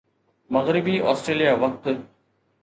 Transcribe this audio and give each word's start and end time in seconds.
مغربي 0.55 0.95
آسٽريليا 1.11 1.53
وقت 1.65 1.87